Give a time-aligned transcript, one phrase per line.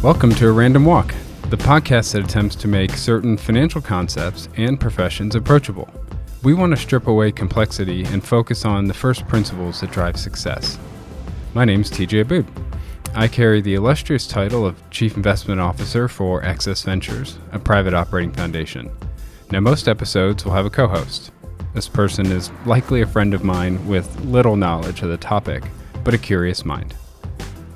[0.00, 1.12] Welcome to A Random Walk,
[1.50, 5.88] the podcast that attempts to make certain financial concepts and professions approachable.
[6.44, 10.78] We want to strip away complexity and focus on the first principles that drive success.
[11.52, 12.46] My name is TJ Abood.
[13.16, 18.30] I carry the illustrious title of Chief Investment Officer for Access Ventures, a private operating
[18.30, 18.90] foundation.
[19.50, 21.32] Now, most episodes will have a co host.
[21.74, 25.64] This person is likely a friend of mine with little knowledge of the topic,
[26.04, 26.94] but a curious mind.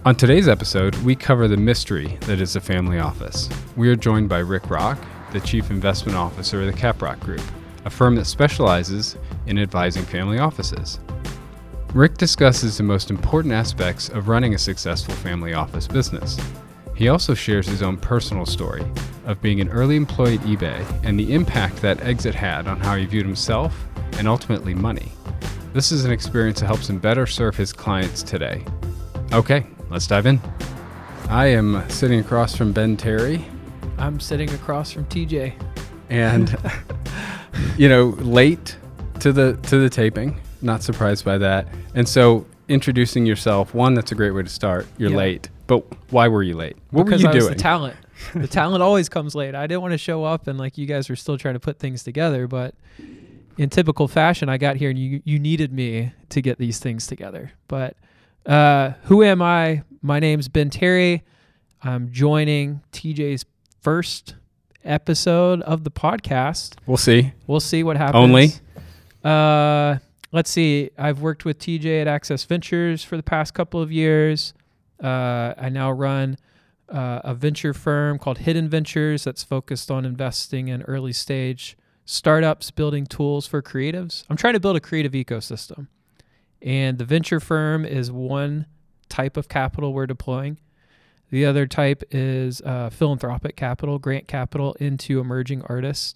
[0.05, 3.49] On today's episode, we cover the mystery that is the family office.
[3.77, 4.99] We are joined by Rick Rock,
[5.31, 7.41] the Chief Investment Officer of the Caprock Group,
[7.85, 10.99] a firm that specializes in advising family offices.
[11.95, 16.37] Rick discusses the most important aspects of running a successful family office business.
[16.97, 18.85] He also shares his own personal story
[19.25, 22.97] of being an early employee at eBay and the impact that exit had on how
[22.97, 23.73] he viewed himself
[24.19, 25.13] and ultimately money.
[25.73, 28.65] This is an experience that helps him better serve his clients today.
[29.33, 30.41] Okay, let's dive in.
[31.29, 33.45] I am sitting across from Ben Terry,
[33.99, 35.53] I'm sitting across from TJ.
[36.11, 36.57] and
[37.77, 38.77] you know, late
[39.21, 40.41] to the to the taping.
[40.61, 41.67] Not surprised by that.
[41.95, 44.87] And so, introducing yourself, one, that's a great way to start.
[44.97, 45.17] You're Yeah.
[45.17, 46.77] late, but why were you late?
[46.91, 47.57] What because were I you was doing?
[47.57, 47.97] the talent.
[48.35, 49.55] the talent always comes late.
[49.55, 51.79] I didn't want to show up and like you guys were still trying to put
[51.79, 52.75] things together, but
[53.59, 57.07] in typical fashion, I got here and you you needed me to get these things
[57.07, 57.53] together.
[57.69, 57.97] But
[58.47, 59.83] uh, who am I?
[60.01, 61.23] My name's Ben Terry.
[61.83, 63.45] I'm joining TJ's
[63.81, 64.35] first
[64.85, 66.75] episode of the podcast.
[66.87, 67.33] we'll see.
[67.47, 68.23] We'll see what happens.
[68.23, 68.49] Only?
[69.25, 69.99] Uh,
[70.33, 70.91] let's see.
[70.99, 74.55] I've worked with TJ at Access Ventures for the past couple of years.
[75.03, 76.37] Uh, I now run
[76.89, 82.71] uh, a venture firm called Hidden Ventures that's focused on investing in early stage startups,
[82.71, 84.25] building tools for creatives.
[84.29, 85.87] I'm trying to build a creative ecosystem.
[86.63, 88.67] And the venture firm is one
[89.09, 90.59] type of capital we're deploying.
[91.31, 96.15] The other type is uh, philanthropic capital, grant capital into emerging artists.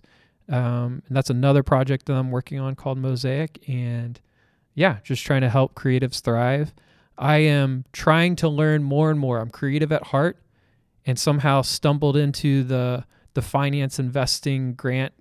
[0.49, 3.69] Um, and that's another project that I'm working on called Mosaic.
[3.69, 4.21] And
[4.75, 6.75] yeah, just trying to help creatives thrive.
[7.19, 9.41] I am trying to learn more and more.
[9.41, 10.39] I'm creative at heart
[11.07, 13.05] and somehow stumbled into the
[13.35, 15.15] the finance investing grant.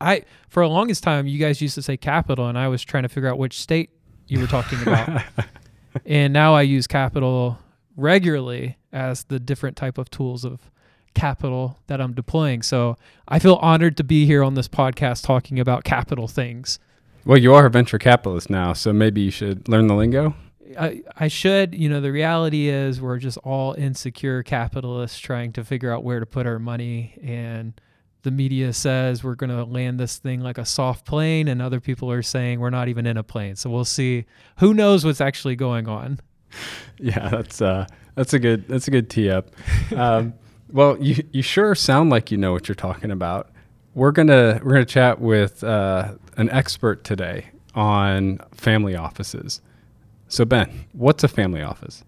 [0.00, 3.04] I for a longest time you guys used to say capital and I was trying
[3.04, 3.90] to figure out which state
[4.28, 5.22] you were talking about.
[6.06, 7.58] and now I use capital
[7.96, 10.70] regularly as the different type of tools of
[11.14, 12.62] capital that I'm deploying.
[12.62, 16.78] So I feel honored to be here on this podcast talking about capital things.
[17.24, 20.34] Well, you are a venture capitalist now, so maybe you should learn the lingo.
[20.78, 25.64] I, I should, you know, the reality is we're just all insecure capitalists trying to
[25.64, 27.18] figure out where to put our money.
[27.22, 27.80] And
[28.26, 31.78] the media says we're going to land this thing like a soft plane, and other
[31.78, 33.54] people are saying we're not even in a plane.
[33.54, 34.26] So we'll see.
[34.58, 36.20] Who knows what's actually going on?
[36.98, 39.50] Yeah, that's uh, that's a good that's a good tee up.
[39.94, 40.32] Um,
[40.72, 43.50] well, you you sure sound like you know what you're talking about.
[43.94, 49.60] We're gonna we're gonna chat with uh, an expert today on family offices.
[50.28, 52.02] So Ben, what's a family office?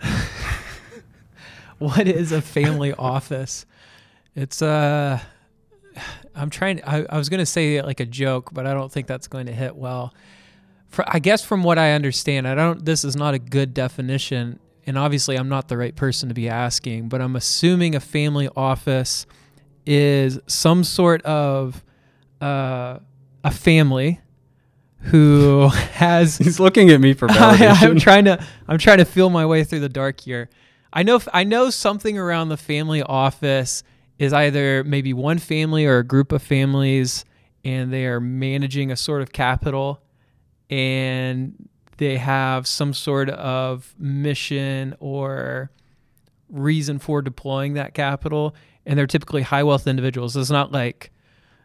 [1.80, 3.66] what is a family office?
[4.36, 5.18] It's uh
[6.34, 9.06] I'm trying I, I was gonna say it like a joke, but I don't think
[9.06, 10.14] that's going to hit well.
[10.88, 14.58] For, I guess from what I understand, I don't this is not a good definition,
[14.86, 18.48] and obviously I'm not the right person to be asking, but I'm assuming a family
[18.56, 19.26] office
[19.86, 21.82] is some sort of
[22.40, 22.98] uh,
[23.44, 24.20] a family
[25.04, 27.82] who has He's looking at me for I, validation.
[27.90, 30.48] am trying to I'm trying to feel my way through the dark here.
[30.92, 33.82] I know I know something around the family office
[34.22, 37.24] is either maybe one family or a group of families
[37.64, 40.00] and they are managing a sort of capital
[40.70, 45.72] and they have some sort of mission or
[46.48, 48.54] reason for deploying that capital
[48.86, 50.36] and they're typically high wealth individuals.
[50.36, 51.10] It's not like,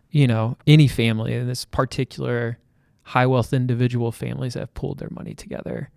[0.10, 2.58] you know, any family in this particular
[3.04, 5.92] high wealth individual families have pulled their money together.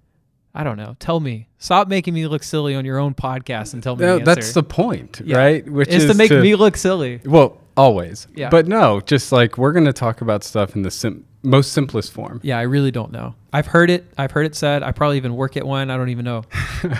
[0.54, 0.96] I don't know.
[0.98, 1.46] Tell me.
[1.58, 4.52] Stop making me look silly on your own podcast and tell me no, the that's
[4.52, 5.36] the point, Yeah.
[5.38, 5.70] right?
[5.70, 7.20] Which It's is to make me look silly.
[7.24, 8.26] well always.
[8.34, 8.48] Yeah.
[8.50, 12.40] But no, just like we're gonna talk about stuff in the sim- most simplest form.
[12.42, 13.34] Yeah, I really don't know.
[13.52, 14.06] I've heard it.
[14.18, 14.82] I've heard it said.
[14.82, 15.88] I probably even work at one.
[15.90, 16.42] I don't even know.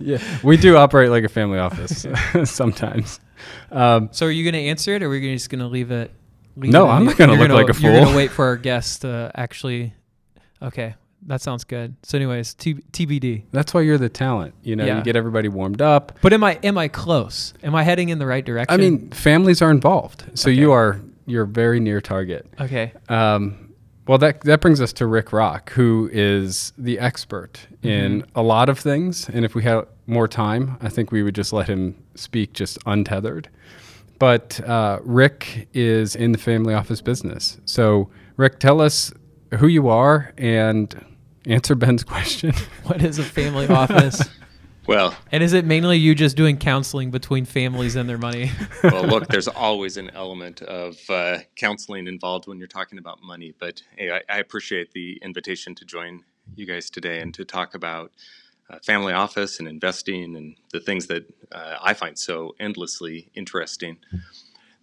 [0.00, 2.06] Yeah, we do operate like a family office
[2.50, 3.20] sometimes.
[3.70, 5.90] Um, So are you going to answer it, or are we just going to leave
[5.90, 6.10] it?
[6.56, 7.90] leave No, it I'm not gonna you're look like a fool.
[7.90, 9.92] You're going to wait for our guest to actually.
[10.62, 10.94] Okay,
[11.28, 11.94] that sounds good.
[12.02, 13.44] So, anyways, T- TBD.
[13.52, 14.54] that's why you're the talent.
[14.62, 14.98] You know, Yeah.
[14.98, 16.18] you get everybody warmed up.
[16.22, 17.54] But am I am I close?
[17.62, 18.74] Am I heading in the right direction?
[18.74, 20.58] I mean, families are involved, so Okay.
[20.58, 22.46] you are you're very near target.
[22.60, 22.92] okay.
[23.08, 23.64] Um,
[24.06, 28.70] Well, that that brings us to Rick Rock, who is the expert in a lot
[28.70, 29.28] of things.
[29.28, 32.78] And if we had more time, I think we would just let him speak just
[32.86, 33.50] untethered.
[34.18, 37.58] But uh, Rick is in the family office business.
[37.66, 38.08] So,
[38.38, 39.12] Rick, tell us
[39.58, 40.94] who you are and
[41.48, 42.52] answer Ben's question.
[42.84, 44.22] What is a family office?
[44.88, 48.50] Well, and is it mainly you just doing counseling between families and their money?
[48.82, 53.52] well, look, there's always an element of uh, counseling involved when you're talking about money.
[53.58, 56.24] But hey, I, I appreciate the invitation to join
[56.56, 58.12] you guys today and to talk about
[58.70, 63.98] uh, family office and investing and the things that uh, I find so endlessly interesting.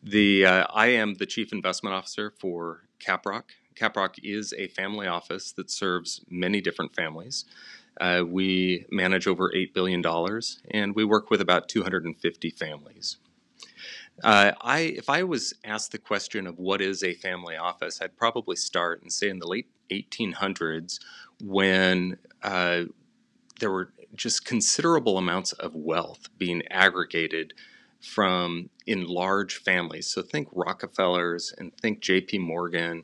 [0.03, 3.45] The uh, I am the chief investment officer for Caprock.
[3.75, 7.45] Caprock is a family office that serves many different families.
[7.99, 10.03] Uh, we manage over $8 billion
[10.71, 13.17] and we work with about 250 families.
[14.23, 18.17] Uh, I, if I was asked the question of what is a family office, I'd
[18.17, 20.99] probably start and say in the late 1800s
[21.41, 22.83] when uh,
[23.59, 27.53] there were just considerable amounts of wealth being aggregated
[27.99, 30.07] from in large families.
[30.07, 32.39] So think Rockefellers and think J.P.
[32.39, 33.03] Morgan,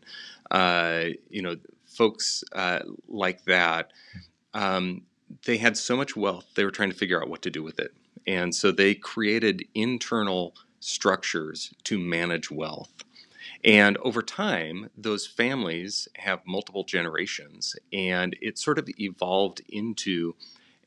[0.51, 1.56] uh, you know,
[1.86, 3.92] folks uh, like that
[4.53, 5.03] um,
[5.45, 7.80] they had so much wealth, they were trying to figure out what to do with
[7.80, 7.94] it.
[8.27, 12.92] And so they created internal structures to manage wealth.
[13.63, 20.36] And over time, those families have multiple generations, and it sort of evolved into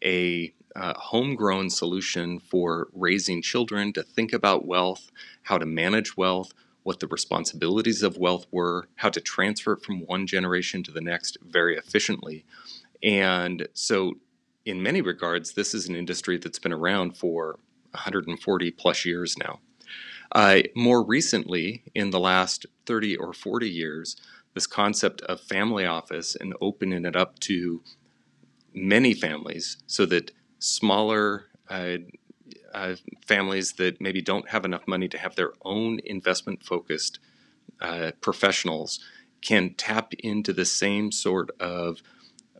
[0.05, 5.13] a uh, homegrown solution for raising children to think about wealth,
[5.43, 6.53] how to manage wealth,
[6.85, 11.01] what the responsibilities of wealth were, how to transfer it from one generation to the
[11.01, 12.45] next very efficiently.
[13.03, 14.15] And so,
[14.65, 17.59] in many regards, this is an industry that's been around for
[17.91, 19.61] 140 plus years now.
[20.33, 24.17] Uh, more recently, in the last 30 or 40 years,
[24.55, 27.83] this concept of family office and opening it up to
[28.73, 31.97] many families so that smaller uh,
[32.75, 37.19] uh, families that maybe don't have enough money to have their own investment focused
[37.81, 39.01] uh, professionals
[39.41, 42.03] can tap into the same sort of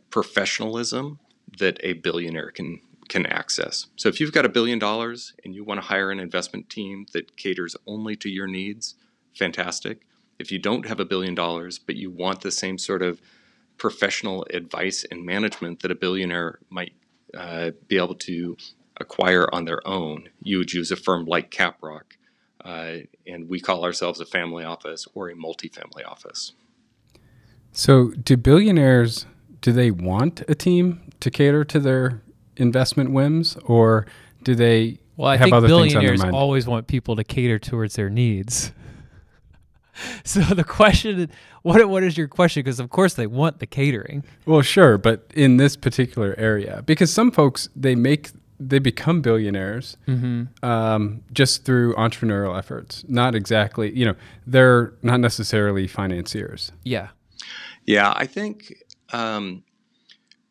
[0.09, 1.19] professionalism
[1.59, 3.85] that a billionaire can can access.
[3.97, 7.05] So if you've got a billion dollars and you want to hire an investment team
[7.13, 8.95] that caters only to your needs,
[9.37, 10.07] fantastic.
[10.39, 13.21] If you don't have a billion dollars but you want the same sort of
[13.77, 16.93] professional advice and management that a billionaire might
[17.35, 18.57] uh, be able to
[18.99, 22.17] acquire on their own, you would use a firm like Caprock.
[22.63, 22.97] Uh,
[23.27, 26.53] and we call ourselves a family office or a multifamily office.
[27.71, 29.25] So, do billionaires
[29.61, 32.21] do they want a team to cater to their
[32.55, 34.05] investment whims, or
[34.43, 36.35] do they well, I have think other things on their billionaires mind?
[36.35, 38.71] always want people to cater towards their needs.
[40.23, 41.29] so the question,
[41.63, 42.61] what what is your question?
[42.61, 44.23] Because of course they want the catering.
[44.45, 49.97] Well, sure, but in this particular area, because some folks they make they become billionaires
[50.63, 53.03] um, just through entrepreneurial efforts.
[53.07, 54.15] Not exactly, you know,
[54.47, 56.71] they're not necessarily financiers.
[56.83, 57.09] Yeah.
[57.85, 58.73] Yeah, I think
[59.13, 59.63] um,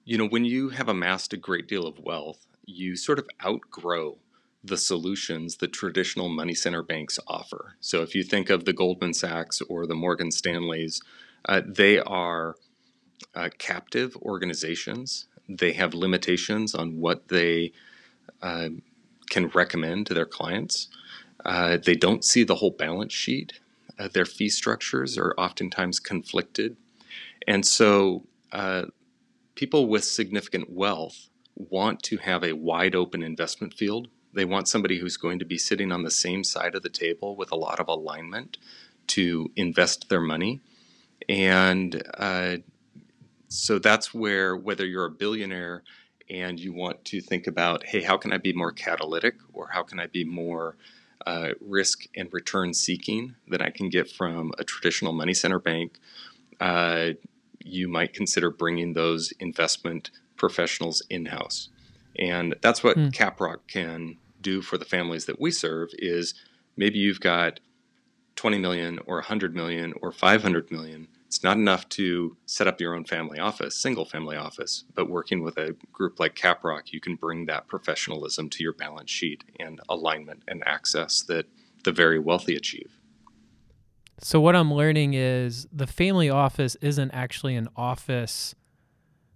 [0.05, 4.19] you know when you have amassed a great deal of wealth, you sort of outgrow
[4.63, 7.77] the solutions that traditional money center banks offer.
[7.81, 11.03] So if you think of the Goldman Sachs or the Morgan Stanleys,
[11.47, 12.57] uh, they are
[13.35, 15.27] uh, captive organizations.
[15.49, 17.73] They have limitations on what they
[18.43, 18.69] uh,
[19.31, 20.89] can recommend to their clients.
[21.45, 23.61] Uh, they don't see the whole balance sheet.
[23.99, 26.77] Uh, their fee structures are oftentimes conflicted.
[27.47, 28.87] And so uh,
[29.55, 34.09] people with significant wealth want to have a wide open investment field.
[34.33, 37.37] They want somebody who's going to be sitting on the same side of the table
[37.37, 38.59] with a lot of alignment
[39.09, 40.61] to invest their money.
[41.29, 42.57] And uh,
[43.49, 45.85] so that's where, whether you're a billionaire
[46.31, 49.83] and you want to think about, hey, how can I be more catalytic or how
[49.83, 50.77] can I be more
[51.27, 55.99] uh, risk and return seeking than I can get from a traditional money center bank,
[56.61, 57.11] uh,
[57.59, 61.69] you might consider bringing those investment professionals in house.
[62.19, 63.09] And that's what Hmm.
[63.09, 66.35] Caprock can do for the families that we serve is
[66.77, 67.61] maybe you've got
[68.37, 71.09] 20 million or 100 million or 500 million.
[71.45, 75.59] Not enough to set up your own family office, single family office, but working with
[75.59, 80.43] a group like Caprock, you can bring that professionalism to your balance sheet and alignment
[80.49, 81.45] and access that
[81.85, 82.99] the very wealthy achieve.
[84.23, 88.55] So what I'm learning is the family office isn't actually an office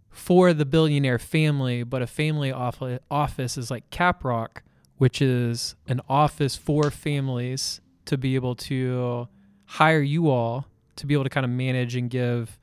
[0.08, 4.62] for the billionaire family, but a family office is like Caprock,
[4.96, 9.28] which is an office for families to be able to
[9.66, 10.64] hire you all
[10.98, 12.58] to be able to kind of manage and give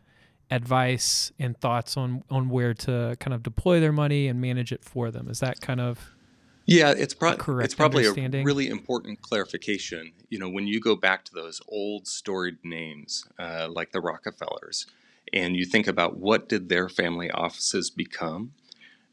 [0.52, 4.84] advice and thoughts on on where to kind of deploy their money and manage it
[4.84, 5.28] for them.
[5.28, 6.16] Is that kind of
[6.68, 10.14] yeah, it's, pro- correct it's probably a really important clarification.
[10.30, 14.88] You know, when you go back to those old storied names uh, like the Rockefellers,
[15.32, 18.54] and you think about what did their family offices become,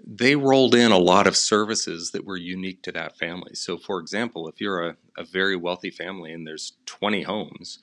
[0.04, 3.54] they rolled in a lot of services that were unique to that family.
[3.54, 7.78] So, for example, if you're a, a very wealthy family and there's 20 homes,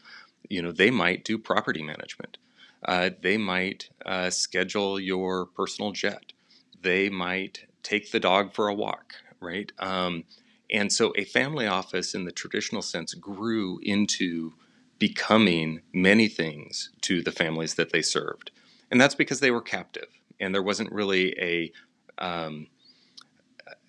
[0.50, 2.38] you know, they might do property management.
[2.84, 6.34] Uh, they might uh, schedule your personal jet.
[6.82, 9.72] They might take the dog for a walk, right?
[9.80, 10.24] Um,
[10.72, 14.54] and so a family office in the traditional sense grew into
[14.98, 18.52] becoming many things to the families that they served.
[18.92, 20.08] And that's because they were captive
[20.40, 21.72] and there wasn't really a,
[22.18, 22.68] um,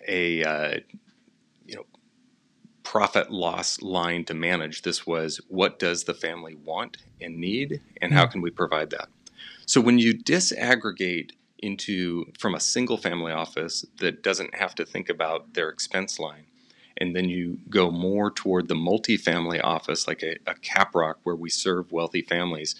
[0.07, 0.79] a, uh,
[2.91, 4.81] profit loss line to manage.
[4.81, 9.07] This was what does the family want and need, and how can we provide that?
[9.65, 15.07] So when you disaggregate into from a single family office that doesn't have to think
[15.07, 16.43] about their expense line,
[16.97, 21.49] and then you go more toward the multifamily office, like a, a Caprock, where we
[21.49, 22.75] serve wealthy families,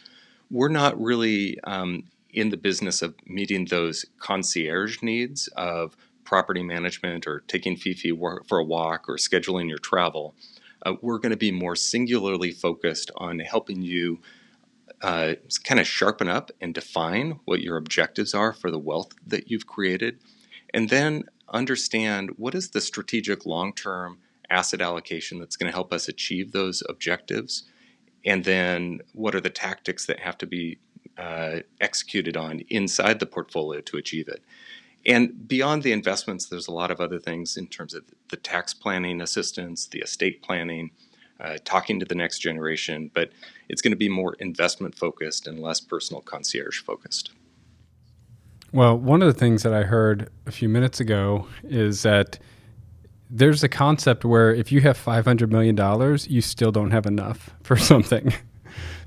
[0.50, 2.04] we're not really um,
[2.34, 8.58] in the business of meeting those concierge needs of property management or taking Fifi for
[8.58, 10.36] a walk or scheduling your travel.
[10.84, 14.20] Uh, we're going to be more singularly focused on helping you
[15.02, 19.50] uh, kind of sharpen up and define what your objectives are for the wealth that
[19.50, 20.20] you've created,
[20.74, 25.94] and then understand what is the strategic long term asset allocation that's going to help
[25.94, 27.64] us achieve those objectives,
[28.26, 30.78] and then what are the tactics that have to be
[31.18, 34.44] uh, executed on inside the portfolio to achieve it.
[35.06, 38.74] And beyond the investments, there's a lot of other things in terms of the tax
[38.74, 40.92] planning assistance, the estate planning,
[41.40, 43.32] uh, talking to the next generation, but
[43.68, 47.32] it's going to be more investment focused and less personal concierge focused.
[48.72, 52.40] Well, one of the things that I heard a few minutes ago is that
[53.30, 55.78] there's a concept where if you have $500 million,
[56.30, 58.34] you still don't have enough for something.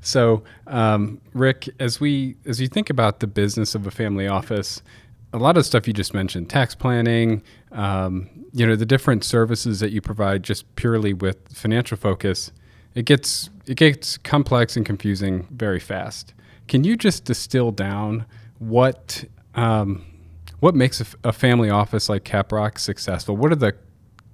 [0.00, 4.82] so, um, Rick, as we as you think about the business of a family office,
[5.34, 9.80] a lot of stuff you just mentioned, tax planning, um, you know, the different services
[9.80, 12.52] that you provide, just purely with financial focus,
[12.94, 16.32] it gets it gets complex and confusing very fast.
[16.68, 18.26] Can you just distill down
[18.60, 19.24] what
[19.56, 20.06] um,
[20.60, 23.36] what makes a family office like Caprock successful?
[23.36, 23.74] What are the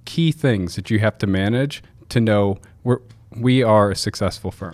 [0.05, 2.99] key things that you have to manage to know we're,
[3.35, 4.73] we are a successful firm?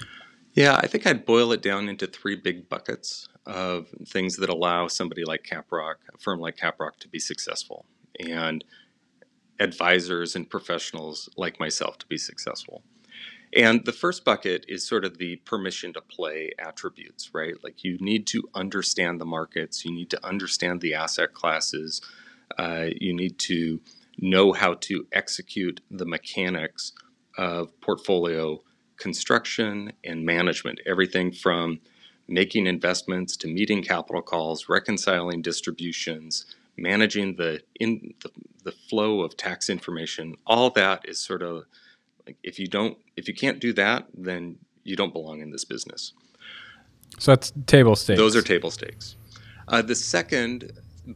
[0.53, 4.87] Yeah, I think I'd boil it down into three big buckets of things that allow
[4.87, 7.85] somebody like Caprock, a firm like Caprock, to be successful,
[8.19, 8.63] and
[9.59, 12.83] advisors and professionals like myself to be successful.
[13.55, 17.55] And the first bucket is sort of the permission to play attributes, right?
[17.63, 22.01] Like you need to understand the markets, you need to understand the asset classes,
[22.59, 23.79] uh, you need to
[24.19, 26.91] know how to execute the mechanics
[27.37, 28.61] of portfolio
[28.97, 31.79] construction and management, everything from
[32.27, 36.45] making investments to meeting capital calls, reconciling distributions,
[36.77, 38.29] managing the in the,
[38.63, 40.35] the flow of tax information.
[40.45, 41.65] All that is sort of
[42.25, 45.65] like if you don't if you can't do that, then you don't belong in this
[45.65, 46.13] business.
[47.19, 48.19] So that's table stakes.
[48.19, 49.15] Those are table stakes.
[49.67, 50.71] Uh, the second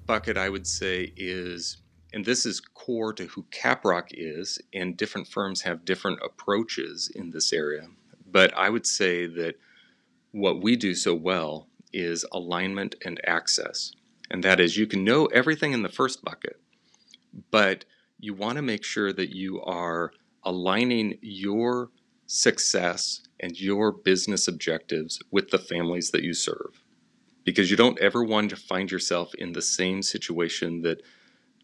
[0.06, 1.78] bucket I would say is,
[2.14, 7.32] and this is core to who Caprock is, and different firms have different approaches in
[7.32, 7.88] this area.
[8.30, 9.56] But I would say that
[10.32, 13.92] what we do so well is alignment and access.
[14.30, 16.60] And that is, you can know everything in the first bucket,
[17.52, 17.86] but
[18.20, 20.12] you want to make sure that you are
[20.44, 21.90] aligning your
[22.28, 26.82] success and your business objectives with the families that you serve.
[27.44, 31.02] Because you don't ever want to find yourself in the same situation that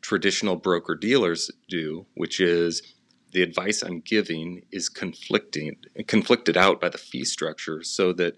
[0.02, 2.82] traditional broker dealers do, which is
[3.32, 8.36] the advice I'm giving is conflicting conflicted out by the fee structure so that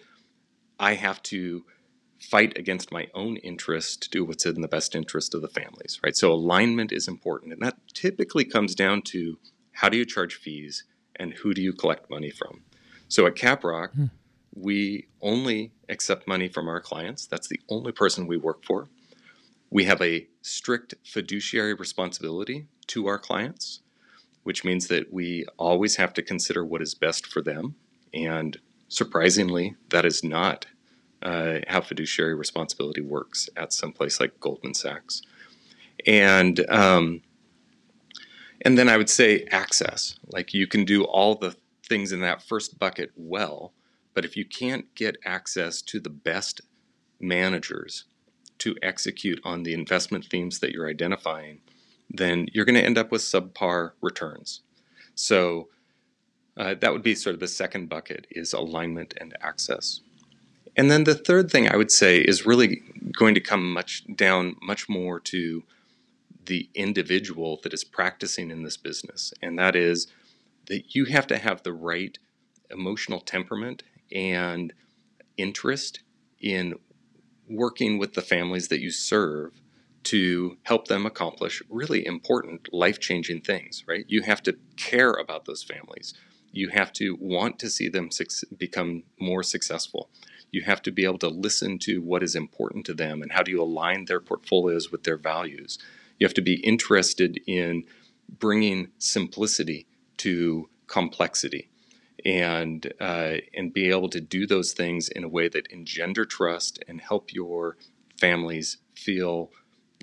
[0.80, 1.66] I have to
[2.20, 6.00] fight against my own interest to do what's in the best interest of the families,
[6.04, 6.16] right?
[6.16, 7.54] So alignment is important.
[7.54, 9.38] And that typically comes down to
[9.74, 10.84] how do you charge fees
[11.16, 12.62] and who do you collect money from?
[13.08, 14.06] So at Caprock, hmm.
[14.54, 17.26] we only accept money from our clients.
[17.26, 18.90] That's the only person we work for.
[19.70, 23.82] We have a strict fiduciary responsibility to our clients,
[24.44, 27.76] which means that we always have to consider what is best for them.
[28.14, 28.58] And
[28.90, 30.66] surprisingly, that is not
[31.22, 35.22] uh, how fiduciary responsibility works at some place like Goldman Sachs.
[36.06, 37.22] And um,
[38.62, 40.20] and then I would say access.
[40.28, 41.56] Like you can do all the
[41.88, 43.74] things in that first bucket well,
[44.14, 46.62] but if you can't get access to the best
[47.20, 48.06] managers
[48.60, 51.62] to execute on the investment themes that you're identifying,
[52.10, 54.62] then you're going to end up with subpar returns.
[55.16, 55.70] So
[56.60, 60.02] uh, that would be sort of the second bucket is alignment and access.
[60.76, 62.82] And then the third thing I would say is really
[63.14, 65.64] going to come much down much more to
[66.46, 70.08] the individual that is practicing in this business, and that is
[70.68, 72.18] that you have to have the right
[72.70, 74.74] emotional temperament and
[75.38, 76.02] interest
[76.40, 76.76] in
[77.48, 79.54] working with the families that you serve
[80.04, 84.06] to help them accomplish really important life changing things, right?
[84.08, 86.14] You have to care about those families.
[86.52, 88.10] You have to want to see them
[88.58, 90.10] become more successful.
[90.52, 93.44] You have to be able to listen to what is important to them and how
[93.44, 95.78] do you align their portfolios with their values.
[96.18, 97.84] You have to be interested in
[98.28, 99.88] bringing simplicity
[100.18, 101.70] to complexity
[102.26, 106.84] and uh, and be able to do those things in a way that engender trust
[106.88, 107.78] and help your
[108.20, 109.52] families feel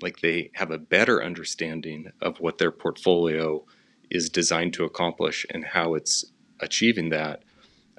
[0.01, 3.63] like they have a better understanding of what their portfolio
[4.09, 6.25] is designed to accomplish and how it's
[6.59, 7.43] achieving that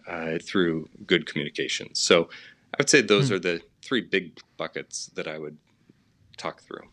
[0.07, 1.95] uh, through good communication.
[1.95, 2.29] So
[2.75, 3.35] I would say those hmm.
[3.35, 5.57] are the three big buckets that I would
[6.37, 6.89] talk through.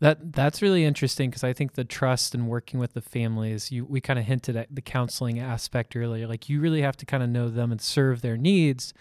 [0.00, 3.84] That that's really interesting because I think the trust and working with the families, you
[3.84, 6.28] we kind of hinted at the counseling aspect earlier.
[6.28, 8.94] Like you really have to kind of know them and serve their needs.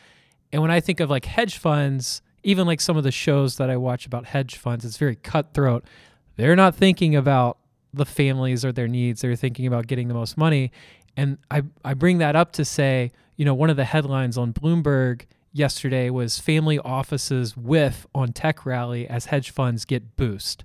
[0.51, 3.69] And when I think of like hedge funds, even like some of the shows that
[3.69, 5.83] I watch about hedge funds, it's very cutthroat.
[6.36, 7.59] They're not thinking about
[7.93, 9.21] the families or their needs.
[9.21, 10.71] They're thinking about getting the most money.
[11.17, 14.53] And I, I bring that up to say, you know, one of the headlines on
[14.53, 20.63] Bloomberg yesterday was family offices whiff on tech rally as hedge funds get boost.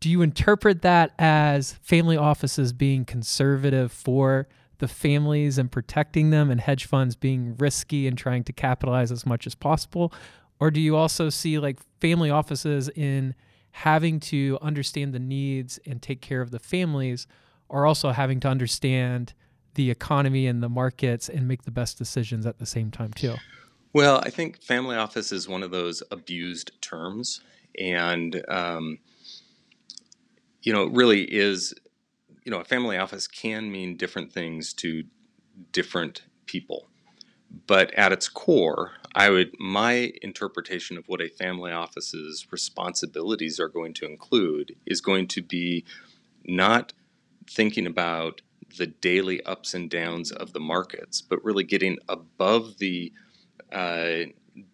[0.00, 6.50] Do you interpret that as family offices being conservative for the families and protecting them
[6.50, 10.12] and hedge funds being risky and trying to capitalize as much as possible?
[10.58, 13.34] Or do you also see like family offices in
[13.72, 17.26] having to understand the needs and take care of the families
[17.68, 19.34] or also having to understand
[19.76, 23.34] the economy and the markets and make the best decisions at the same time too
[23.92, 27.40] well i think family office is one of those abused terms
[27.78, 28.98] and um,
[30.66, 31.72] you know, it really is,
[32.44, 35.04] you know, a family office can mean different things to
[35.70, 36.88] different people.
[37.68, 43.68] But at its core, I would my interpretation of what a family office's responsibilities are
[43.68, 45.84] going to include is going to be
[46.44, 46.92] not
[47.48, 48.42] thinking about
[48.78, 53.12] the daily ups and downs of the markets, but really getting above the
[53.72, 54.24] uh,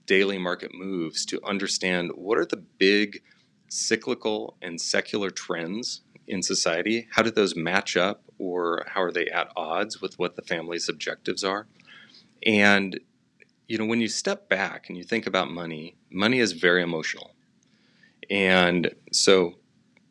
[0.06, 3.22] daily market moves to understand what are the big
[3.68, 9.26] cyclical and secular trends in society, how do those match up or how are they
[9.28, 11.66] at odds with what the family's objectives are?
[12.44, 13.00] And,
[13.68, 17.34] you know, when you step back and you think about money, money is very emotional.
[18.30, 19.54] And so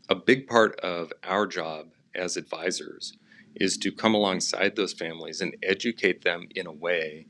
[0.10, 3.18] a big part of our job as advisors
[3.56, 7.26] is to come alongside those families and educate them in a way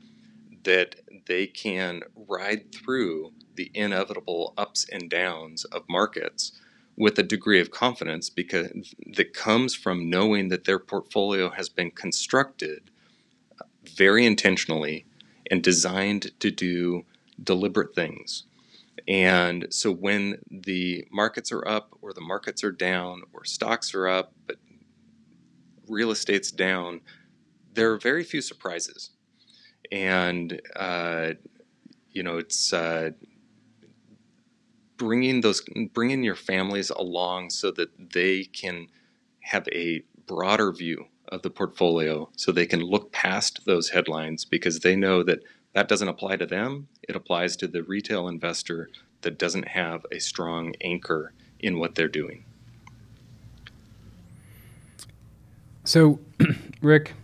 [0.64, 6.52] that they can ride through the inevitable ups and downs of markets
[6.96, 8.68] with a degree of confidence because
[9.14, 12.90] that comes from knowing that their portfolio has been constructed
[13.96, 15.04] very intentionally
[15.50, 17.04] and designed to do
[17.42, 18.44] deliberate things.
[19.08, 24.06] And so when the markets are up or the markets are down or stocks are
[24.06, 24.56] up but
[25.92, 27.00] real estate's down,
[27.74, 29.10] there are very few surprises.
[29.90, 31.32] And uh,
[32.10, 33.10] you know, it's uh,
[34.96, 38.86] bringing those bringing your families along so that they can
[39.40, 44.80] have a broader view of the portfolio so they can look past those headlines because
[44.80, 45.42] they know that
[45.74, 48.88] that doesn't apply to them it applies to the retail investor
[49.22, 52.44] that doesn't have a strong anchor in what they're doing
[55.84, 56.18] so
[56.80, 57.14] rick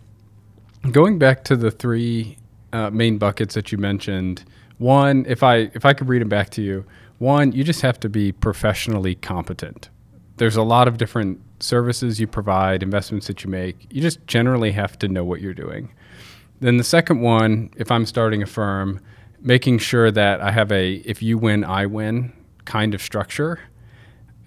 [0.91, 2.37] going back to the three
[2.73, 4.43] uh, main buckets that you mentioned
[4.77, 6.85] one if i if i could read them back to you
[7.19, 9.89] one, you just have to be professionally competent.
[10.37, 13.87] There's a lot of different services you provide, investments that you make.
[13.91, 15.93] You just generally have to know what you're doing.
[16.61, 19.01] Then the second one, if I'm starting a firm,
[19.41, 22.31] making sure that I have a if you win, I win
[22.63, 23.59] kind of structure.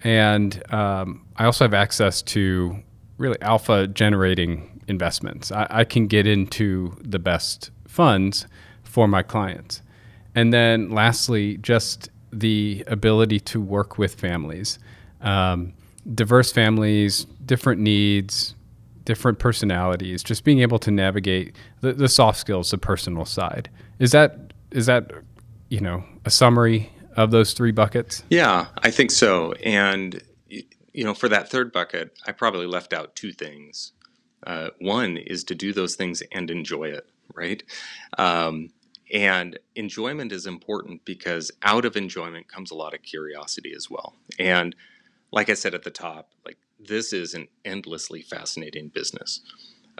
[0.03, 2.81] And um, I also have access to
[3.17, 5.51] really alpha generating investments.
[5.51, 8.47] I, I can get into the best funds
[8.83, 9.81] for my clients.
[10.35, 14.79] And then lastly, just the ability to work with families,
[15.21, 15.73] um,
[16.13, 18.55] diverse families, different needs,
[19.05, 23.69] different personalities, just being able to navigate the, the soft skills, the personal side.
[23.99, 25.11] Is that is that
[25.73, 28.23] you know, a summary of those three buckets?
[28.29, 29.53] Yeah, I think so.
[29.53, 30.21] And
[30.93, 33.93] you know, for that third bucket, I probably left out two things.
[34.45, 37.63] Uh, one is to do those things and enjoy it, right?
[38.17, 38.69] Um,
[39.11, 44.15] and enjoyment is important because out of enjoyment comes a lot of curiosity as well.
[44.39, 44.75] And
[45.31, 49.41] like I said at the top, like this is an endlessly fascinating business.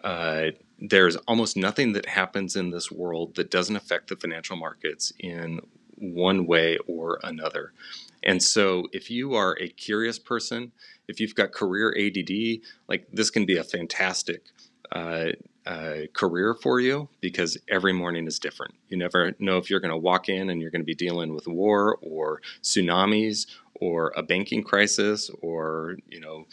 [0.04, 0.48] Uh,
[0.80, 5.60] there's almost nothing that happens in this world that doesn't affect the financial markets in
[5.96, 7.72] one way or another.
[8.24, 10.72] And so, if you are a curious person,
[11.08, 14.46] if you've got career ADD, like this can be a fantastic
[14.92, 15.32] uh,
[15.66, 18.74] uh, career for you because every morning is different.
[18.90, 21.34] You never know if you're going to walk in and you're going to be dealing
[21.34, 26.46] with war or tsunamis or a banking crisis or you know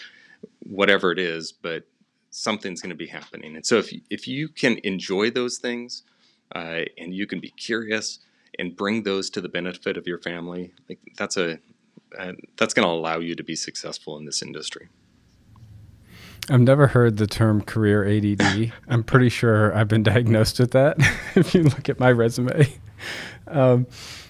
[0.60, 1.84] whatever it is, but
[2.30, 3.56] something's going to be happening.
[3.56, 6.02] And so, if if you can enjoy those things
[6.54, 8.20] uh, and you can be curious
[8.58, 11.58] and bring those to the benefit of your family, like that's a
[12.18, 14.88] uh, that's going to allow you to be successful in this industry.
[16.48, 18.72] I've never heard the term career ADD.
[18.88, 20.96] I'm pretty sure I've been diagnosed with that.
[21.36, 22.76] if you look at my resume.
[23.46, 23.86] Um,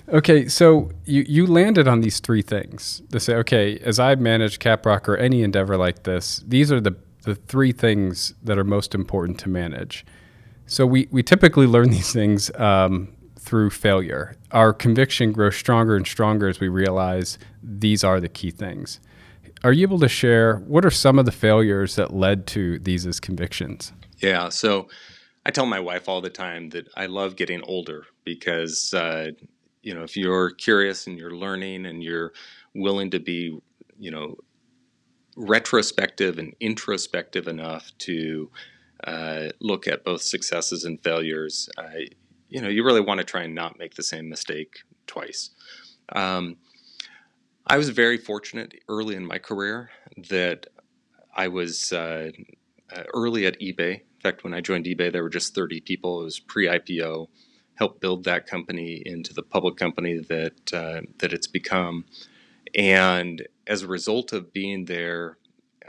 [0.09, 4.59] okay, so you you landed on these three things to say, okay, as I manage
[4.59, 8.94] Caprock or any endeavor like this, these are the the three things that are most
[8.94, 10.04] important to manage.
[10.66, 14.37] So we we typically learn these things um, through failure.
[14.53, 19.00] Our conviction grows stronger and stronger as we realize these are the key things.
[19.64, 23.07] Are you able to share what are some of the failures that led to these
[23.07, 23.92] as convictions?
[24.18, 24.88] Yeah, so
[25.44, 29.31] I tell my wife all the time that I love getting older because uh,
[29.83, 32.33] you know if you're curious and you're learning and you're
[32.74, 33.59] willing to be
[33.98, 34.37] you know
[35.37, 38.50] retrospective and introspective enough to
[39.05, 42.05] uh, look at both successes and failures, uh,
[42.51, 45.51] you know, you really want to try and not make the same mistake twice.
[46.11, 46.57] Um,
[47.67, 49.91] I was very fortunate early in my career
[50.29, 50.67] that
[51.35, 52.31] I was uh,
[52.93, 54.01] uh early at eBay.
[54.01, 56.21] In fact, when I joined eBay, there were just 30 people.
[56.21, 57.29] It was pre-IPO.
[57.75, 62.05] Helped build that company into the public company that uh, that it's become.
[62.75, 65.39] And as a result of being there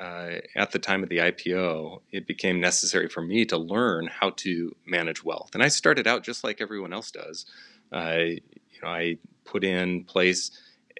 [0.01, 4.31] uh, at the time of the IPO, it became necessary for me to learn how
[4.31, 5.51] to manage wealth.
[5.53, 7.45] And I started out just like everyone else does.
[7.91, 10.49] Uh, you know, I put in place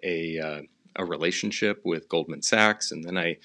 [0.04, 0.62] a, uh,
[0.98, 3.38] a relationship with Goldman Sachs, and then I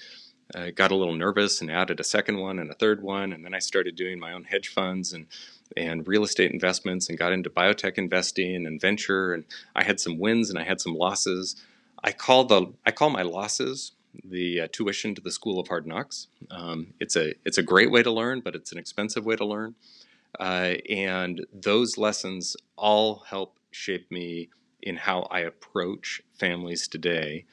[0.53, 3.43] uh, got a little nervous and added a second one and a third one, and
[3.43, 5.25] then I started doing my own hedge funds and
[5.75, 9.33] and real estate investments, and got into biotech investing and venture.
[9.33, 9.43] And
[9.75, 11.57] I had some wins and I had some losses.
[12.01, 13.91] I call the I call my losses
[14.23, 16.27] the uh, tuition to the School of Hard Knocks.
[16.51, 19.45] Um, it's a it's a great way to learn, but it's an expensive way to
[19.45, 19.75] learn.
[20.39, 24.49] Uh, and those lessons all help shape me
[24.81, 27.45] in how I approach families today,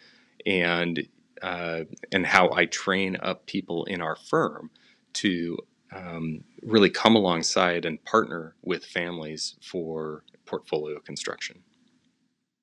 [0.46, 1.06] and
[1.42, 4.70] uh, and how I train up people in our firm
[5.14, 5.58] to
[5.94, 11.62] um, really come alongside and partner with families for portfolio construction.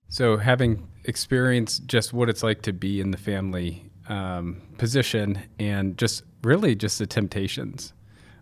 [0.08, 5.98] So, having experienced just what it's like to be in the family um, position and
[5.98, 7.94] just really just the temptations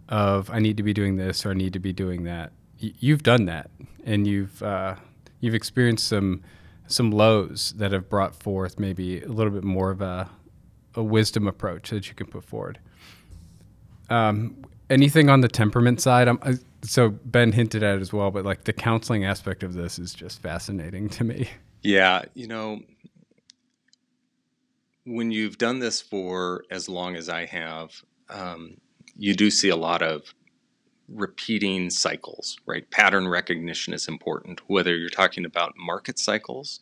[0.08, 2.52] of I need to be doing this or I need to be doing that.
[2.82, 3.69] Y- you've done that,
[4.06, 4.95] and you've uh,
[5.39, 6.41] you've experienced some
[6.88, 10.30] some lows that have brought forth maybe a little bit more of a
[10.95, 12.80] a wisdom approach that you can put forward.
[14.10, 16.28] Um, anything on the temperament side?
[16.28, 20.00] I, so Ben hinted at it as well, but like the counseling aspect of this
[20.00, 21.50] is just fascinating to me.
[21.82, 22.82] Yeah, you know,
[25.05, 28.77] when you've done this for as long as I have, um,
[29.17, 30.33] you do see a lot of
[31.07, 32.89] repeating cycles, right?
[32.91, 36.79] Pattern recognition is important, whether you're talking about market cycles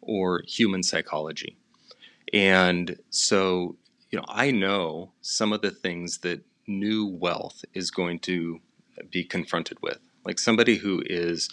[0.00, 1.56] or human psychology.
[2.32, 3.76] And so,
[4.10, 8.60] you know, I know some of the things that new wealth is going to
[9.10, 9.98] be confronted with.
[10.24, 11.48] Like somebody who is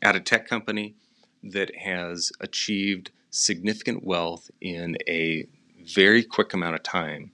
[0.00, 0.94] at a tech company
[1.42, 5.46] that has achieved significant wealth in a
[5.84, 7.32] very quick amount of time,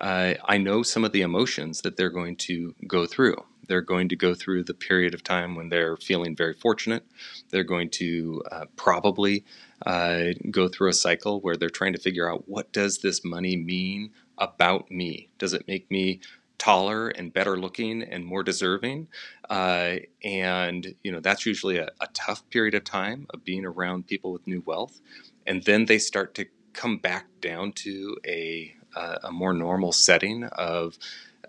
[0.00, 3.36] uh, I know some of the emotions that they're going to go through.
[3.66, 7.04] They're going to go through the period of time when they're feeling very fortunate.
[7.50, 9.44] They're going to uh, probably
[9.86, 13.56] uh, go through a cycle where they're trying to figure out what does this money
[13.56, 15.28] mean about me?
[15.38, 16.20] Does it make me
[16.60, 19.08] taller and better looking and more deserving.
[19.48, 24.06] Uh, and you know that's usually a, a, tough period of time of being around
[24.06, 25.00] people with new wealth.
[25.46, 30.44] And then they start to come back down to a, uh, a more normal setting
[30.44, 30.98] of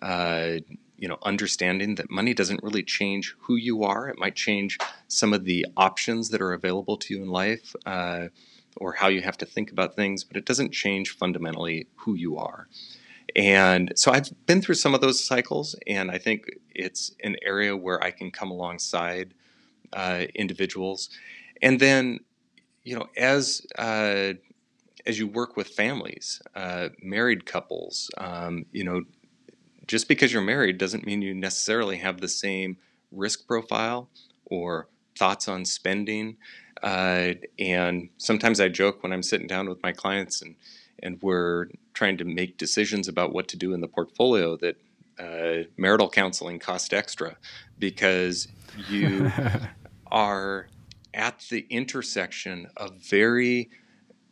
[0.01, 0.57] uh,
[1.01, 4.07] you know, understanding that money doesn't really change who you are.
[4.07, 4.77] It might change
[5.07, 8.27] some of the options that are available to you in life uh,
[8.77, 12.37] or how you have to think about things, but it doesn't change fundamentally who you
[12.37, 12.67] are.
[13.35, 17.75] And so I've been through some of those cycles, and I think it's an area
[17.75, 19.33] where I can come alongside
[19.93, 21.09] uh, individuals.
[21.63, 22.19] And then,
[22.83, 24.33] you know, as uh,
[25.05, 29.03] as you work with families, uh, married couples, um, you know,
[29.87, 32.77] just because you're married doesn't mean you necessarily have the same
[33.11, 34.09] risk profile
[34.45, 36.37] or thoughts on spending.
[36.81, 40.55] Uh, and sometimes I joke when I'm sitting down with my clients and
[41.03, 44.77] and we're trying to make decisions about what to do in the portfolio that
[45.19, 47.35] uh, marital counseling costs extra
[47.79, 48.47] because
[48.87, 49.31] you
[50.11, 50.67] are
[51.13, 53.69] at the intersection of very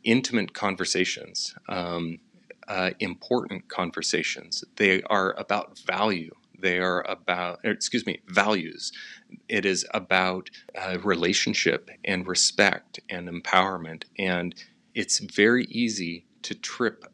[0.04, 1.56] intimate conversations.
[1.68, 2.20] Um,
[2.68, 4.64] uh, important conversations.
[4.76, 6.32] They are about value.
[6.62, 8.92] They are about, excuse me, values.
[9.48, 14.04] It is about uh, relationship and respect and empowerment.
[14.18, 14.54] And
[14.94, 17.06] it's very easy to trip,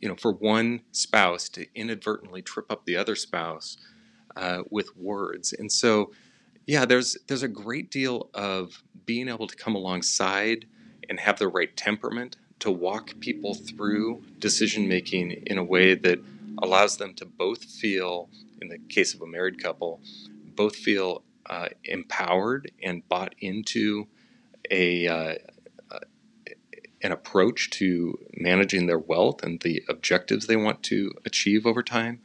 [0.00, 3.76] you know, for one spouse to inadvertently trip up the other spouse
[4.36, 5.52] uh, with words.
[5.52, 6.12] And so,
[6.66, 10.66] yeah, there's there's a great deal of being able to come alongside
[11.08, 16.18] and have the right temperament to walk people through decision making in a way that
[16.62, 18.28] allows them to both feel,
[18.60, 20.00] in the case of a married couple,
[20.54, 24.06] both feel uh, empowered and bought into
[24.70, 25.34] a uh,
[25.90, 25.98] uh,
[27.02, 32.20] an approach to managing their wealth and the objectives they want to achieve over time,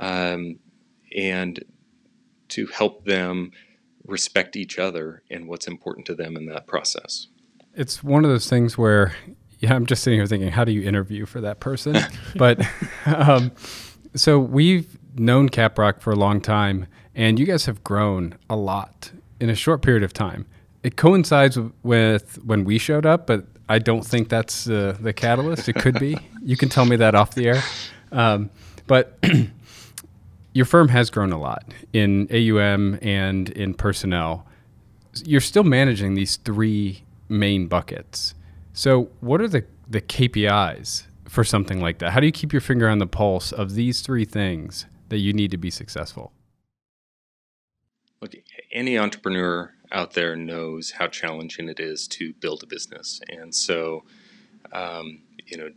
[0.00, 0.58] um,
[1.16, 1.64] and
[2.48, 3.52] to help them
[4.06, 7.26] respect each other and what's important to them in that process.
[7.74, 9.14] It's one of those things where
[9.60, 11.96] yeah, I'm just sitting here thinking, how do you interview for that person?
[12.36, 12.60] but
[13.06, 13.52] um,
[14.14, 19.12] so we've known Caprock for a long time, and you guys have grown a lot
[19.40, 20.46] in a short period of time.
[20.82, 25.68] It coincides with when we showed up, but I don't think that's uh, the catalyst.
[25.68, 26.16] It could be.
[26.42, 27.62] you can tell me that off the air.
[28.12, 28.50] Um,
[28.86, 29.18] but
[30.56, 34.46] your firm has grown a lot in AUM and in personnel.
[35.22, 38.34] You're still managing these three main buckets.
[38.72, 42.12] So, what are the, the KPIs for something like that?
[42.12, 45.34] How do you keep your finger on the pulse of these three things that you
[45.34, 46.32] need to be successful?
[48.22, 48.32] Look,
[48.72, 53.20] any entrepreneur out there knows how challenging it is to build a business.
[53.28, 54.04] And so,
[54.72, 55.68] um, you know,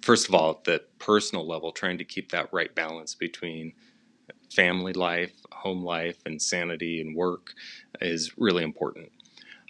[0.00, 3.74] first of all, at the personal level, trying to keep that right balance between
[4.50, 7.54] family life, home life, and sanity and work
[8.00, 9.10] is really important.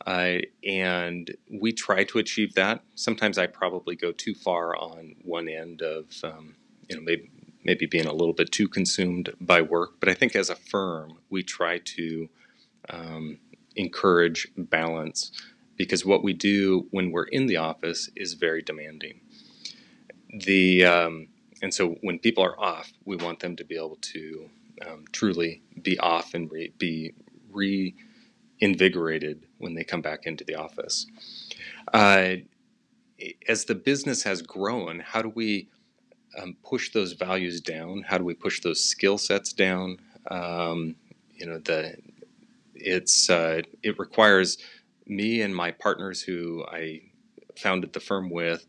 [0.07, 2.83] Uh, and we try to achieve that.
[2.95, 6.55] Sometimes I probably go too far on one end of, um,
[6.89, 7.31] you know, maybe
[7.65, 10.01] maybe being a little bit too consumed by work.
[10.01, 12.29] But I think as a firm, we try to
[12.89, 13.39] um,
[13.77, 15.33] encourage balance
[15.77, 19.21] because what we do when we're in the office is very demanding.
[20.33, 21.29] The um,
[21.61, 24.49] and so when people are off, we want them to be able to
[24.87, 27.13] um, truly be off and re- be
[27.51, 31.07] reinvigorated when they come back into the office.
[31.93, 32.37] Uh,
[33.49, 35.69] as the business has grown, how do we
[36.41, 38.05] um, push those values down?
[38.07, 39.99] How do we push those skill sets down?
[40.31, 40.95] Um,
[41.35, 41.97] you know, the
[42.75, 44.59] it's uh, it requires
[45.07, 47.01] me and my partners who I
[47.57, 48.67] founded the firm with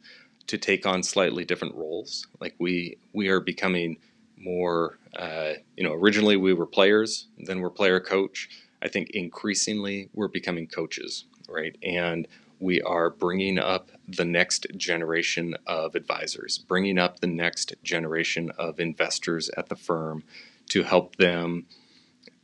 [0.47, 2.27] to take on slightly different roles.
[2.39, 3.97] Like we we are becoming
[4.39, 4.97] more.
[5.15, 8.49] Uh, you know, originally we were players, then we're player coach
[8.81, 11.75] I think increasingly we're becoming coaches, right?
[11.83, 12.27] And
[12.59, 18.79] we are bringing up the next generation of advisors, bringing up the next generation of
[18.79, 20.23] investors at the firm
[20.69, 21.65] to help them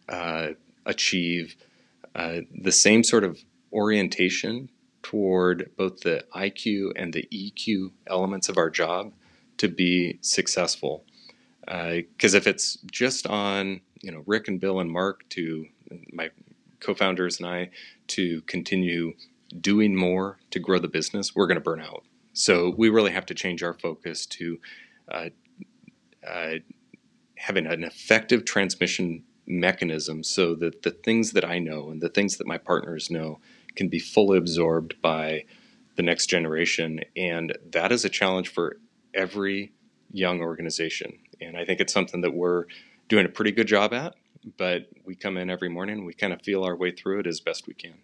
[0.07, 0.49] uh,
[0.85, 1.55] achieve
[2.15, 3.39] uh, the same sort of
[3.73, 4.69] orientation
[5.03, 9.13] toward both the IQ and the EQ elements of our job
[9.57, 11.03] to be successful.
[11.65, 15.65] Because uh, if it's just on, you know, Rick and Bill and Mark to
[16.13, 16.29] my
[16.79, 17.71] co-founders and I
[18.07, 19.13] to continue
[19.59, 22.03] doing more to grow the business, we're going to burn out.
[22.33, 24.59] So we really have to change our focus to
[25.09, 25.29] uh,
[26.27, 26.55] uh,
[27.37, 32.37] having an effective transmission mechanism so that the things that I know and the things
[32.37, 33.39] that my partners know
[33.75, 35.45] can be fully absorbed by
[35.95, 37.01] the next generation.
[37.15, 38.77] And that is a challenge for
[39.13, 39.73] every
[40.11, 41.19] young organization.
[41.41, 42.65] And I think it's something that we're
[43.07, 44.15] doing a pretty good job at
[44.57, 46.05] but we come in every morning.
[46.05, 47.95] We kind of feel our way through it as best we can.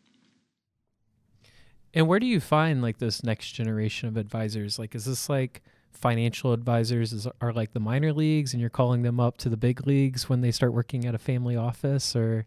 [1.93, 4.79] And where do you find like this next generation of advisors?
[4.79, 9.01] Like, is this like financial advisors is, are like the minor leagues and you're calling
[9.01, 12.45] them up to the big leagues when they start working at a family office or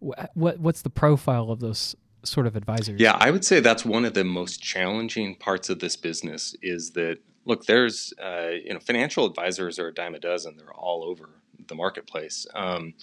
[0.00, 3.84] wh- what what's the profile of those sort of advisors yeah i would say that's
[3.84, 7.18] one of the most challenging parts of this business is that
[7.50, 11.30] look there's uh, you know financial advisors are a dime a dozen they're all over
[11.68, 12.94] the marketplace um,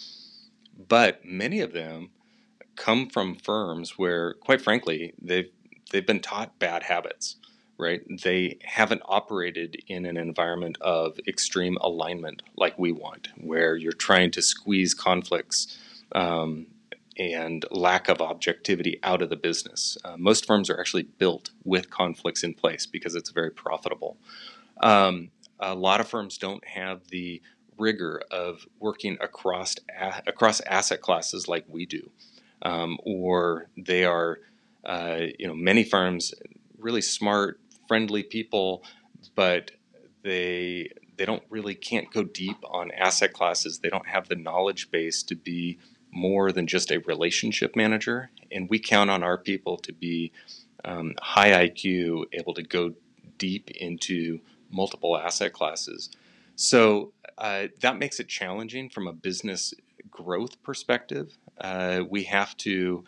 [0.87, 2.09] but many of them
[2.75, 5.51] come from firms where quite frankly they've
[5.91, 7.37] they've been taught bad habits
[7.77, 8.01] right?
[8.23, 14.31] They haven't operated in an environment of extreme alignment like we want, where you're trying
[14.31, 15.77] to squeeze conflicts
[16.13, 16.67] um,
[17.17, 19.97] and lack of objectivity out of the business.
[20.03, 24.17] Uh, most firms are actually built with conflicts in place because it's very profitable.
[24.81, 27.41] Um, a lot of firms don't have the
[27.77, 32.11] rigor of working across a- across asset classes like we do,
[32.61, 34.39] um, or they are,
[34.85, 36.33] uh, you know, many firms
[36.77, 38.83] really smart friendly people,
[39.35, 39.71] but
[40.23, 43.79] they they don't really can't go deep on asset classes.
[43.79, 45.79] They don't have the knowledge base to be
[46.11, 48.29] more than just a relationship manager.
[48.51, 50.31] And we count on our people to be
[50.85, 52.93] um, high IQ, able to go
[53.37, 54.39] deep into
[54.71, 56.09] multiple asset classes.
[56.55, 59.73] So uh, that makes it challenging from a business
[60.09, 61.37] growth perspective.
[61.59, 63.03] Uh, we have to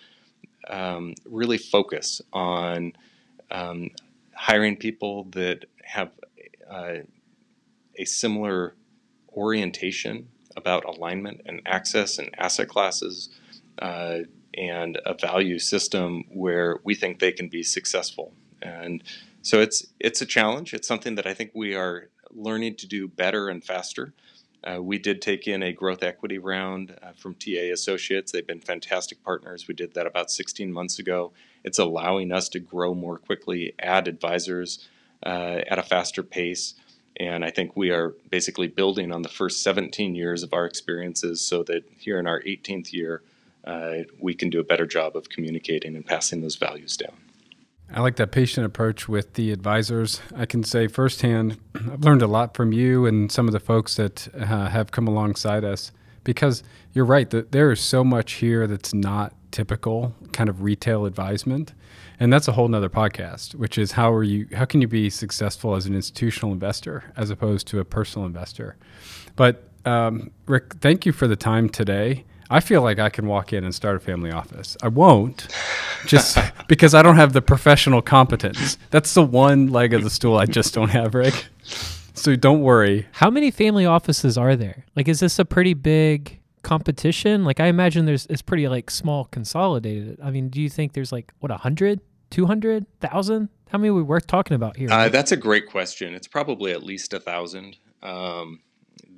[0.69, 2.93] um, really focus on
[3.49, 3.89] um,
[4.33, 6.11] hiring people that have
[6.69, 6.97] uh,
[7.95, 8.75] a similar
[9.35, 10.27] orientation
[10.59, 13.29] about alignment and access and asset classes
[13.81, 14.19] uh,
[14.53, 18.33] and a value system where we think they can be successful.
[18.61, 19.03] And
[19.41, 20.73] so it's it's a challenge.
[20.73, 24.13] It's something that I think we are learning to do better and faster.
[24.61, 28.31] Uh, we did take in a growth equity round uh, from TA Associates.
[28.31, 29.67] They've been fantastic partners.
[29.67, 31.31] We did that about 16 months ago.
[31.63, 34.89] It's allowing us to grow more quickly, add advisors
[35.25, 36.75] uh, at a faster pace.
[37.17, 41.41] And I think we are basically building on the first 17 years of our experiences
[41.41, 43.21] so that here in our 18th year,
[43.65, 47.13] uh, we can do a better job of communicating and passing those values down.
[47.93, 50.21] I like that patient approach with the advisors.
[50.35, 53.95] I can say firsthand, I've learned a lot from you and some of the folks
[53.95, 55.91] that uh, have come alongside us
[56.23, 61.05] because you're right that there is so much here that's not typical kind of retail
[61.05, 61.73] advisement
[62.19, 65.09] and that's a whole nother podcast which is how are you how can you be
[65.09, 68.75] successful as an institutional investor as opposed to a personal investor
[69.35, 73.53] but um, rick thank you for the time today I feel like I can walk
[73.53, 74.75] in and start a family office.
[74.81, 75.47] I won't,
[76.07, 76.35] just
[76.67, 78.79] because I don't have the professional competence.
[78.89, 81.45] That's the one leg of the stool I just don't have, Rick.
[82.15, 83.07] So don't worry.
[83.11, 84.85] How many family offices are there?
[84.95, 87.43] Like, is this a pretty big competition?
[87.43, 90.19] Like, I imagine there's it's pretty like small consolidated.
[90.23, 93.49] I mean, do you think there's like what a hundred, two hundred, thousand?
[93.69, 94.89] How many we worth talking about here?
[94.91, 96.15] Uh, that's a great question.
[96.15, 97.77] It's probably at least a thousand.
[98.01, 98.61] Um,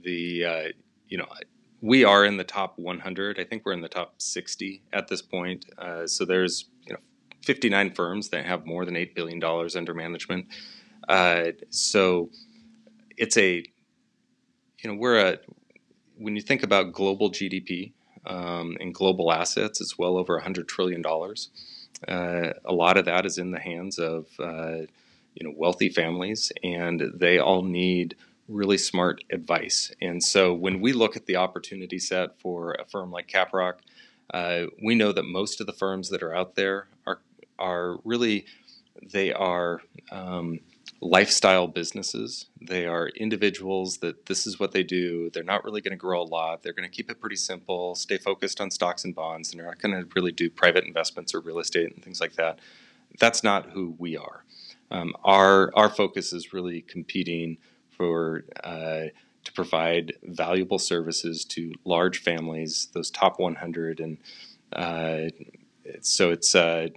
[0.03, 0.67] the uh,
[1.07, 1.27] you know
[1.81, 3.39] we are in the top 100.
[3.39, 5.65] I think we're in the top 60 at this point.
[5.77, 6.99] Uh, so there's you know
[7.43, 10.45] 59 firms that have more than eight billion dollars under management.
[11.09, 12.29] Uh, so
[13.17, 13.63] it's a
[14.83, 15.37] you know we're a
[16.21, 17.91] when you think about global GDP
[18.25, 21.49] um, and global assets, it's well over 100 trillion dollars.
[22.07, 24.85] Uh, a lot of that is in the hands of uh,
[25.35, 28.15] you know wealthy families, and they all need
[28.47, 29.91] really smart advice.
[30.01, 33.75] And so when we look at the opportunity set for a firm like Caprock,
[34.33, 37.19] uh, we know that most of the firms that are out there are
[37.59, 38.45] are really
[39.01, 39.81] they are
[40.11, 40.59] um,
[41.01, 42.45] lifestyle businesses.
[42.61, 45.31] They are individuals that this is what they do.
[45.31, 46.61] They're not really going to grow a lot.
[46.61, 49.67] They're going to keep it pretty simple, stay focused on stocks and bonds, and they're
[49.67, 52.59] not going to really do private investments or real estate and things like that.
[53.19, 54.45] That's not who we are.
[54.91, 57.57] Um, our our focus is really competing
[57.89, 59.05] for uh,
[59.43, 64.17] to provide valuable services to large families, those top 100, and
[64.73, 65.29] uh,
[66.01, 66.87] so it's uh,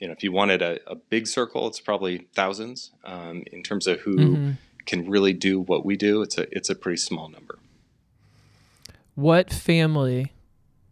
[0.00, 2.90] you know if you wanted a, a, big circle, it's probably thousands.
[3.04, 4.50] Um, in terms of who mm-hmm.
[4.86, 7.58] can really do what we do, it's a it's a pretty small number.
[9.14, 10.32] What family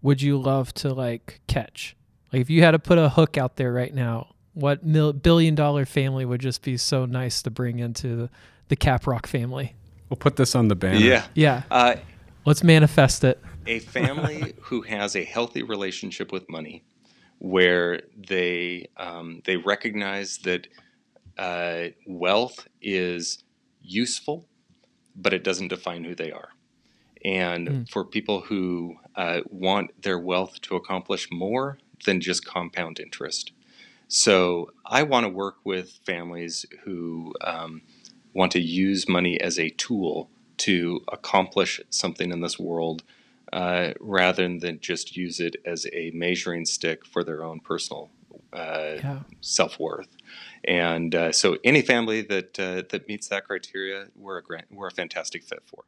[0.03, 1.97] would you love to like catch?
[2.33, 5.55] Like if you had to put a hook out there right now, what mil- billion
[5.55, 8.31] dollar family would just be so nice to bring into the
[8.69, 9.75] the Caprock family.
[10.09, 10.99] We'll put this on the banner.
[10.99, 11.27] Yeah.
[11.35, 11.63] Yeah.
[11.71, 11.97] Uh,
[12.45, 13.43] Let's manifest it.
[13.67, 16.83] A family who has a healthy relationship with money,
[17.39, 20.67] where they um, they recognize that
[21.37, 23.45] uh, wealth is
[23.81, 24.47] useful,
[25.15, 26.51] but it doesn't define who they are.
[27.25, 27.91] And mm.
[27.91, 33.53] for people who uh, want their wealth to accomplish more than just compound interest.
[34.09, 37.83] So I want to work with families who um,
[38.33, 43.03] want to use money as a tool to accomplish something in this world
[43.53, 48.11] uh, rather than just use it as a measuring stick for their own personal
[48.53, 49.19] uh, yeah.
[49.41, 50.09] self worth.
[50.65, 54.93] And uh, so, any family that uh, that meets that criteria, we're a we're a
[54.93, 55.85] fantastic fit for.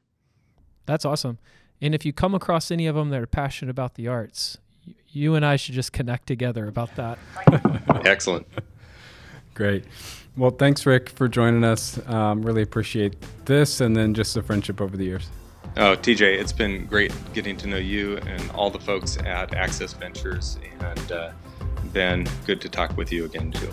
[0.87, 1.39] That's awesome.
[1.81, 4.59] And if you come across any of them that are passionate about the arts,
[5.09, 7.19] you and I should just connect together about that.
[8.05, 8.47] Excellent.
[9.55, 9.85] Great.
[10.37, 11.99] Well, thanks, Rick, for joining us.
[12.09, 15.29] Um, really appreciate this and then just the friendship over the years.
[15.77, 19.93] Oh, TJ, it's been great getting to know you and all the folks at Access
[19.93, 21.31] Ventures, and uh,
[21.93, 23.71] Ben, good to talk with you again, too.